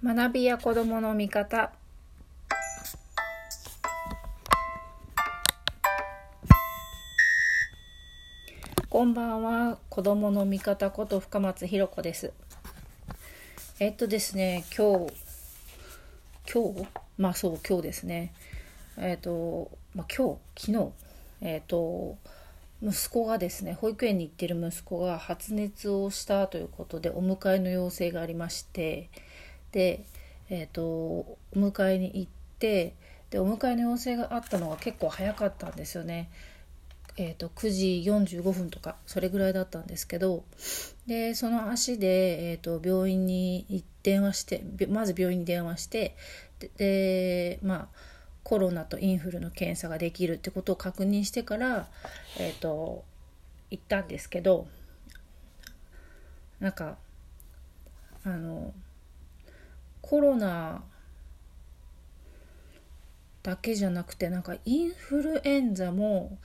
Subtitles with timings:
[0.00, 1.72] 学びや子どもの見方。
[8.88, 9.78] こんばんは。
[9.88, 12.32] 子どもの見方こと深松ひ子です。
[13.80, 15.12] えっとですね今日
[16.52, 16.86] 今日？
[17.16, 18.32] まあそう今日ですね。
[18.98, 20.66] えっと、まあ、今日？
[20.66, 20.92] 昨日？
[21.40, 22.16] えっと
[22.80, 29.10] 息子がですね保育園に行ってる息子が発熱をしたということでお迎えの要請がありまして
[29.72, 30.04] で、
[30.50, 32.94] えーと、お迎えに行って
[33.30, 36.30] でお迎えの要請があったのが結構早かったんですよね。
[37.20, 40.44] えーと、9時45分とかそれぐらいだったんですけど
[41.08, 46.14] でその足で、えーと、病院に電話してまず病院に電話して
[46.76, 47.88] でまあ
[48.44, 51.88] コロナとインフルの検査ができるってことを確認してから、
[52.38, 53.04] えーと、
[53.70, 54.68] 行ったんですけど
[56.60, 56.96] なんか
[58.24, 58.72] あの
[60.08, 60.82] コロナ
[63.42, 66.38] だけじゃなくてなんかインフルエンザも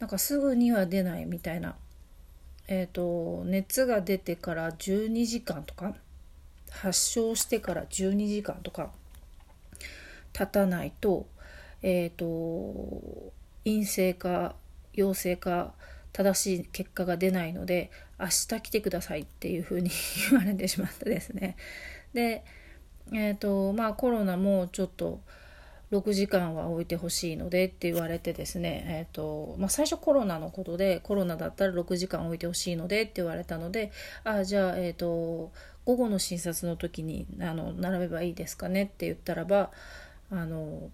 [0.00, 1.76] なんかすぐには出ないみたいな
[2.66, 5.94] えっ、ー、と熱が出てから12時間とか
[6.70, 8.90] 発症してから12時間とか
[10.32, 11.28] 経たないと
[11.82, 14.56] えっ、ー、と陰性か
[14.92, 15.72] 陽性か
[16.12, 19.90] 正しい結果が出ないので明日来てくださいっていうふうに
[20.30, 21.56] 言われてしまったですね。
[22.12, 22.42] で
[23.12, 25.20] え、ー、とまあコロナもちょっと
[25.92, 33.92] 6時間は置いてほしいのでって言われてですね、えーとまあ、最初コロナのことでコロナだったら6時間置いてほしいのでって言われたので
[34.24, 35.52] あじゃあ、えーと、
[35.84, 39.70] 午後の診察の時にあの並べばいいですかねって言ったらば
[40.30, 40.90] あの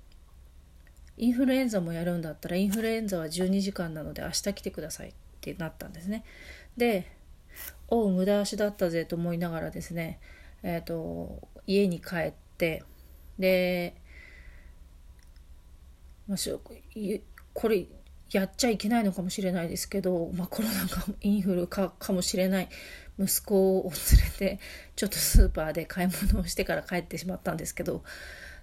[1.17, 6.25] インフルエンザもやるんだったらインフルエンザは12時間なので明日来てくださいってなったんですね。
[6.77, 7.07] で
[7.89, 10.21] おう無駄足だったぜと思いながらですね、
[10.63, 12.83] えーと、家に帰って
[13.39, 13.95] で、
[16.27, 16.39] まあ、
[17.55, 17.87] これ
[18.33, 22.69] やっちゃいけないのかもしれないですけど、まあ、コロナかインフルかかもしれない。
[23.19, 23.93] 息子を連
[24.25, 24.61] れて
[24.97, 28.03] ちょっとスーパーで買い物をしてから帰ってしまったんですけど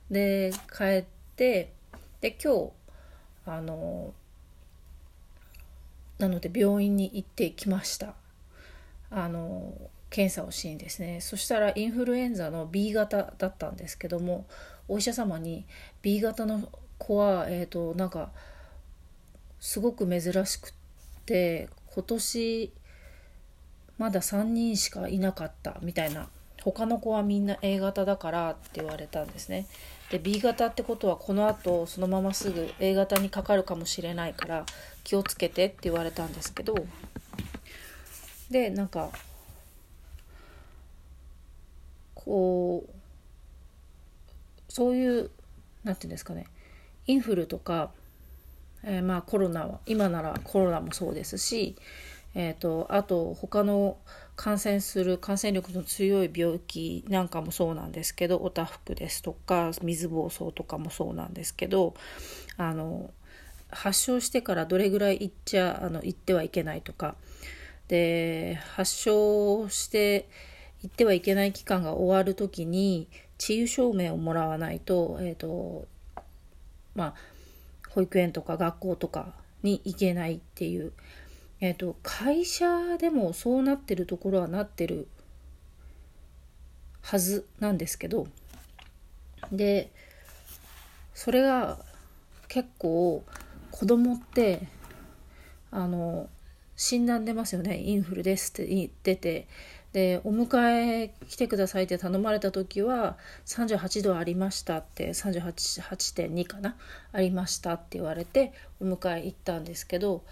[0.09, 1.73] で帰って
[2.21, 2.71] で今日
[3.45, 4.15] あの
[6.17, 8.15] なので病院に行ってきました。
[9.11, 9.73] あの
[10.09, 14.45] 検査をしにですねそしたらインフルエンザの B 型だったんですけども
[14.87, 15.65] お医者様に
[16.01, 18.31] B 型の子はえっ、ー、となんか
[19.59, 20.73] すごく珍しくっ
[21.25, 22.73] て今年
[23.97, 26.29] まだ3人しかいなかったみたいな
[26.63, 29.67] 他の子はみんな A 型だからって言われたんですね。
[30.11, 34.65] で B 型ってことはこのあとそのまますぐ A 型にかかるかもしれないから
[35.03, 36.75] 気をつけてって言われたんですけど
[38.49, 39.09] でなんか
[42.27, 42.91] こう
[44.69, 45.31] そういう
[45.83, 46.45] 何て言うんですかね。
[47.07, 47.91] インフルとか、
[48.83, 51.75] えー、まあコロナは今ならコロナもそうですし
[52.39, 53.97] えーと、あと他の
[54.35, 61.95] 感染する感染力の強い病気なんかもそうなんですけどおたふくですとか水疱瘡とかもそうなんですけど
[62.55, 63.09] あの
[63.71, 67.15] 発症してからどれぐらい行っちゃあの行ってはいけないとか。
[67.87, 70.27] で発症して
[70.83, 73.07] 行ってはいけない期間が終わる時に
[73.37, 75.87] 治癒証明をもらわないと,、えーと
[76.95, 77.13] まあ、
[77.89, 79.33] 保育園とか学校とか
[79.63, 80.93] に行けないっていう。
[81.59, 85.07] え、ー、と会社でもそうなってるところはなってる
[87.01, 88.27] はずなんですけど。
[89.51, 89.91] で
[91.13, 91.79] それが
[92.47, 93.23] 結構
[93.71, 94.67] 子供って
[95.71, 96.29] あの
[96.75, 97.79] 診断出ますよね。
[97.81, 99.47] インフルですって言ってて。
[99.93, 106.75] でお迎え来てくださいって頼まれた時は38度ありましたって38.2かな
[107.13, 110.23] ありましたって言われてお迎え行ったんですけど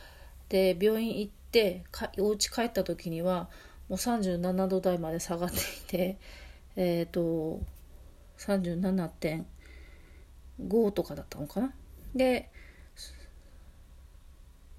[0.49, 3.49] で病院行ってかお家帰った時には
[3.89, 6.17] もう37度台まで下がっていて
[6.75, 7.61] えっ、ー、と
[8.37, 11.73] 37.5とかだったのかな。
[12.13, 12.49] で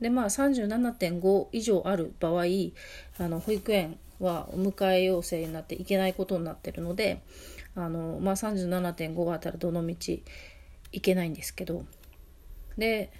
[0.00, 2.44] でまあ37.5以上ある場合
[3.18, 7.22] あの保育園はお迎え要請になっていけないことになってるので
[7.74, 9.94] あの、まあ、37.5あったらどの道
[10.92, 11.84] 行けないんですけど
[12.78, 13.10] で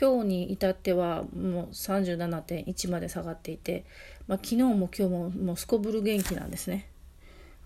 [0.00, 3.84] 今日に至ってはもう37.1まで下がっていて、
[4.26, 6.88] まあ、昨日も今日ももうすこぶる元気なんですね。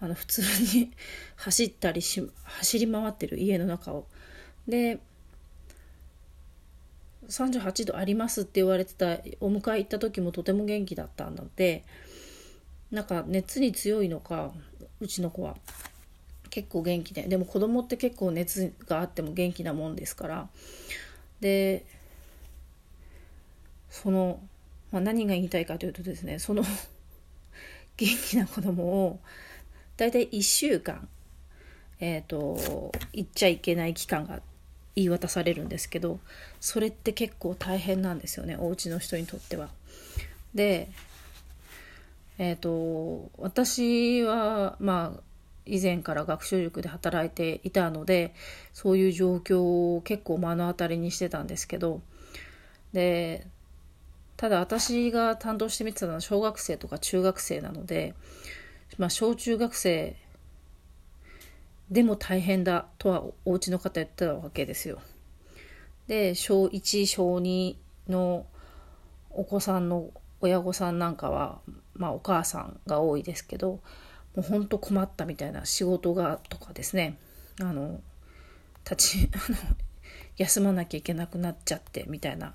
[0.00, 0.42] あの普通
[0.76, 0.90] に
[1.36, 4.08] 走ったりし走り回ってる家の中を。
[4.66, 4.98] で
[7.28, 11.84] 38度ありますって言われてたお迎え行った時もとても元気だったので
[12.90, 14.52] なんか熱に強いのか
[15.00, 15.56] うちの子は。
[16.50, 17.22] 結構元気で。
[17.22, 20.48] でも子供って結構熱があっても元気なもんですから。
[21.40, 21.84] で
[23.90, 24.40] その、
[24.92, 26.62] まあ、何が言いたいかというとですねその
[27.96, 29.20] 元気な子供を
[29.96, 31.08] 大体1週間
[31.98, 34.53] えっ、ー、と行っちゃいけない期間があって
[34.96, 36.20] 言い渡されるんですけど
[36.60, 39.68] それって結構大変なんですよねお家の人にとっては。
[40.54, 40.88] で
[42.38, 45.20] えっ、ー、と私はまあ
[45.66, 48.34] 以前から学習塾で働いていたので
[48.72, 52.00] そういう状況を結構目の当たりにしてたんですけど
[52.92, 53.46] で
[54.36, 58.14] ただ私が担当してみてたのは小学生とか中学生なので、
[58.98, 60.16] まあ、小中学生
[61.90, 65.00] でも大変だとはお家の方言ってたわけですよ。
[66.06, 67.76] で小1小2
[68.08, 68.46] の
[69.30, 70.10] お子さんの
[70.40, 71.60] 親御さんなんかは、
[71.94, 73.80] まあ、お母さんが多いですけども
[74.36, 77.16] うほんと困ったみたいな仕事がとかですね
[77.60, 78.00] あの
[78.88, 79.56] 立ち あの
[80.36, 82.54] 休まなきゃいけなくなっちゃってみたいな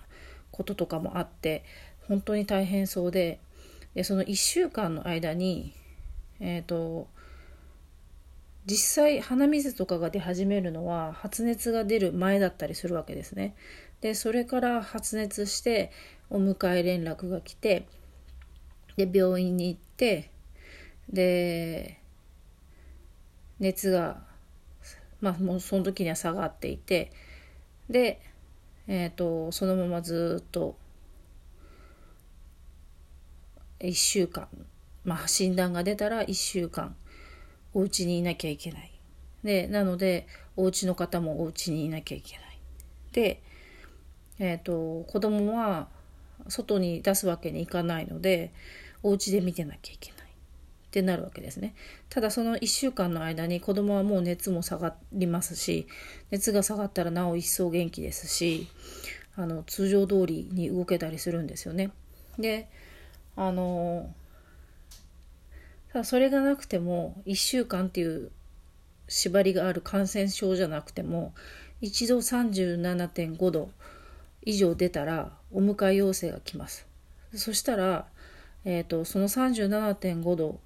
[0.52, 1.64] こととかもあって
[2.08, 3.40] 本当に大変そうで
[3.96, 5.74] でその1週間の間に
[6.40, 7.08] えっ、ー、と
[8.70, 13.56] 実際鼻水とかが出始めるのは発熱が出る前だったりするわけですね。
[14.02, 15.92] でそれから発熱して
[16.30, 17.88] お迎え連絡が来て
[18.96, 20.30] で病院に行って
[21.12, 22.00] で
[23.60, 24.22] 熱が
[25.20, 27.12] まあもうその時には下がっていて
[27.90, 28.22] で
[28.88, 30.78] えっ、ー、とそのままずっと
[33.80, 34.48] 1週間
[35.04, 36.96] まあ診断が出たら1週間
[37.74, 38.92] お家にいなきゃいけない。
[39.44, 42.60] で、なので、お家の方もお家にいなきゃいけない。
[43.12, 43.42] で、
[44.40, 45.88] えっ、ー、と、子供は
[46.48, 48.52] 外に出すわけにいかないので、
[49.04, 50.20] お家で見てなきゃいけない。
[50.20, 51.76] ってなるわけですね。
[52.10, 55.88] ただその1週間の間に子供はもう熱も下がりますし、
[56.32, 58.68] 熱が下がったらなお一層元気ですし、
[59.36, 61.92] あの、通常通りに動けたりするんですよね。
[62.40, 62.68] で、
[63.36, 64.14] あの、
[65.92, 68.32] ただそれがなくても1週間っていう
[69.08, 71.34] 縛りがある感染症じゃなくても
[71.82, 73.72] 一度37.5度
[74.44, 76.88] 以上出たらお迎え要請が来ます。
[77.34, 78.06] そしたら、
[78.66, 80.60] えーと、その37.5度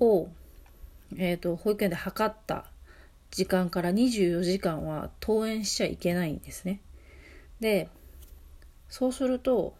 [0.00, 0.28] を、
[1.16, 2.64] えーと、保育園で測った
[3.30, 6.80] 時間から24時間は登園しちゃいけないんですね。
[7.60, 7.88] で
[8.88, 9.74] そうすると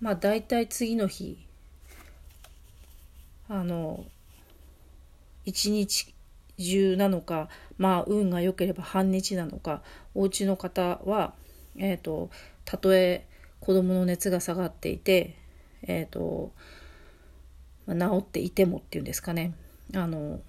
[0.00, 1.38] まあ大体次の日
[3.52, 4.06] あの
[5.44, 6.14] 一日
[6.58, 9.82] 中なのかまあ運が良ければ半日なのか
[10.14, 11.34] お家の方は、
[11.76, 12.30] えーと、
[12.64, 13.26] たとえ
[13.60, 15.36] 子供の熱が下がっていて、
[15.82, 16.52] えーと
[17.84, 19.52] ま、治っていてもっていうんですかね
[19.94, 20.40] あの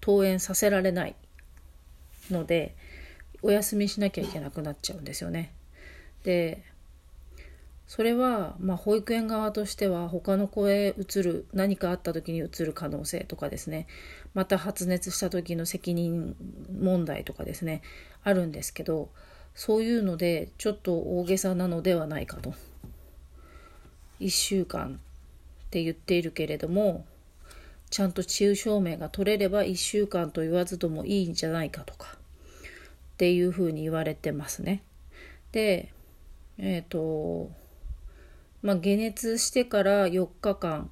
[0.00, 1.16] 登園させられない
[2.30, 2.76] ので
[3.42, 5.52] お休みしなきゃいけなくなっちゃうんですよね。
[6.22, 6.62] で
[7.86, 13.86] それは、まあ、保育園側としては他の子へ移る何かあった時に移る可能性とかですね。
[14.34, 16.34] また発熱した時の責任
[16.80, 17.82] 問題とかですね。
[18.24, 19.08] あるんですけど
[19.54, 22.54] そういうのでちょっと大げさなのではないかと。
[24.20, 24.98] 1週間
[25.66, 27.04] って言っているけれども
[27.90, 32.16] ちゃんと治癒証明が取れれば1週間と言わずともいいんじゃないかとか。
[33.14, 34.82] っていうふうに言われてますね。
[35.52, 35.92] で
[36.58, 37.50] えっ、ー、と
[38.62, 40.90] まあ、解熱してから4日間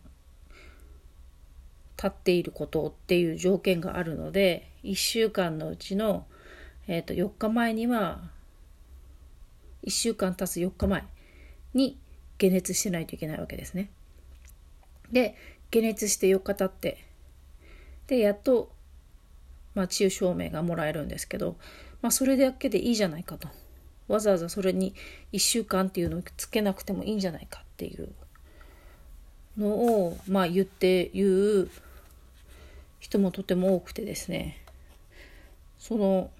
[1.96, 6.26] 経っていることっていう条件があるので1週間のうちの、
[6.86, 8.20] えー、と4日前には
[9.84, 11.04] 1週間経つ4日前
[11.72, 11.98] に
[12.38, 13.90] 解熱してないといけないわけですね。
[15.12, 15.36] で
[15.70, 17.04] 解熱して4日経って
[18.06, 18.70] でやっと、
[19.74, 21.56] まあ、治癒証明がもらえるんですけど、
[22.02, 23.48] まあ、それだけでいいじゃないかと。
[24.08, 24.94] わざわざそれに
[25.32, 28.08] 1週間っていうのをつけなくてもいいんじゃないかっていう
[29.58, 31.70] のをまあ言って言う
[33.00, 34.58] 人もとても多くてですね。
[35.78, 36.30] その、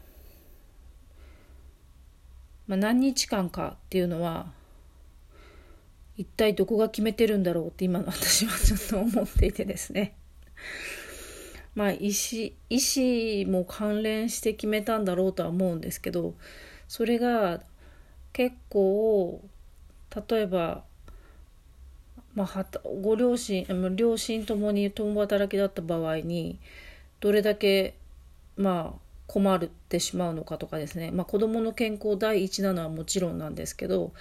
[2.66, 4.46] まあ、何日間かっていうのは
[6.16, 10.16] 一体どこが決めてるんだろうって今の私はちょっと思っていてですね。
[11.74, 16.34] まあ医師医師も関連して決めたんだろうとは思うんですけど
[16.94, 17.58] それが
[18.32, 19.42] 結構
[20.28, 20.84] 例えば、
[22.36, 22.66] まあ、
[23.02, 26.60] ご両親両親ともに共働きだった場合に
[27.18, 27.96] どれだけ
[28.56, 29.58] まあ困っ
[29.88, 34.12] てしまうのかとかですね、まあ、子どもの健康第一なのはもちろんなんですけど、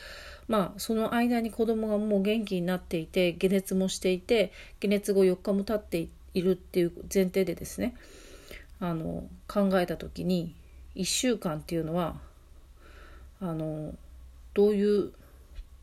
[0.48, 4.51] まあ、その間に子どもがもう元気になっていて解熱もしていて
[4.82, 7.94] 解熱後4日も経っているっていう前提でですね
[8.80, 10.56] あの考えた時に
[10.96, 12.33] 1週間っていうのは
[13.40, 13.94] あの
[14.54, 15.13] どういう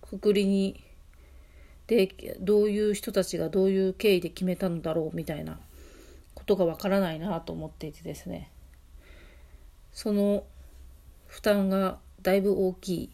[0.02, 0.83] くくりに
[1.87, 5.59] でどういう人たちがどういう経緯で決めたのだろうみたいな
[6.35, 8.50] ことがわからないなと思っていてですね。
[9.92, 10.45] その
[11.26, 13.11] 負担がだいぶ大きい。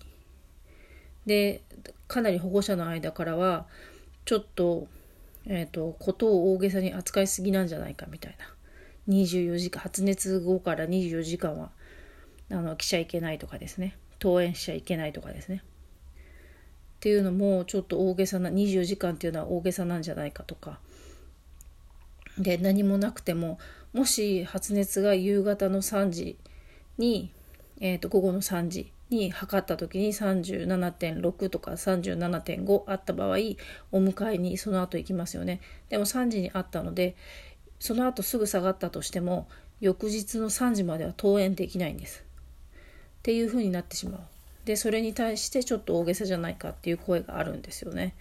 [1.24, 1.62] で
[2.06, 3.66] かなり保護者の間からは
[4.24, 4.86] ちょっと,、
[5.46, 8.46] えーと、ことを大げさに扱いすぎなんじゃないかみたいな。
[9.08, 11.70] 24時間発熱後から24時間は
[12.50, 13.96] あの来ちゃいけないとかですね。
[14.20, 15.62] 登園しちゃいけないとかですね。
[16.96, 20.78] っていうのもちょっと大げさな24時間っていうのは大げさなんじゃないかとか。
[22.38, 23.58] で何もなくても
[23.94, 26.36] もし発熱が夕方の3時
[26.98, 27.30] に、
[27.80, 33.36] えー、と午後の3時に測った時に37.6とか37.5あった場合
[33.92, 35.60] お迎えにその後行きますよね。
[35.88, 37.16] でも3時にあったので
[37.78, 39.48] その後すぐ下がったとしても
[39.80, 42.25] 翌日の3時までは登園できないんです。
[43.26, 44.20] っていう風になってしまう
[44.66, 48.14] でそれに対してちょっと大げさじゃないかっていう声があるんですよね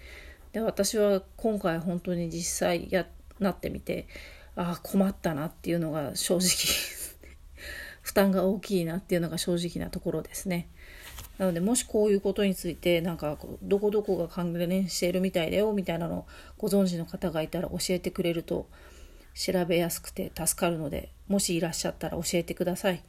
[0.52, 3.06] で私は今回本当に実際や
[3.40, 4.08] なってみて
[4.56, 6.48] ああ困ったなっていうのが正直
[8.02, 10.70] 負担が大きいなっていうのが正直なところですね。
[11.38, 16.26] なのでもしこういうことについてなんかどこどこが関連しているみたいだよみたいなのを
[16.58, 18.68] ご存知の方がいたら教えてくれると
[19.36, 23.04] 調べやすくて助かるのでもしいらっしゃったら教えてください。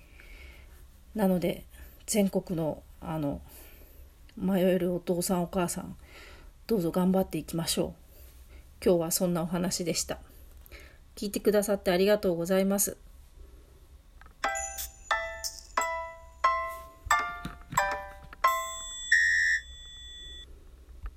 [1.15, 1.65] なので
[2.07, 3.41] 全国のあの
[4.37, 5.97] 迷えるお父さんお母さん
[6.67, 7.95] どうぞ頑張っていきましょ
[8.51, 8.55] う。
[8.85, 10.19] 今日はそんなお話でした。
[11.15, 12.97] 聞いてくださってありがとうございます。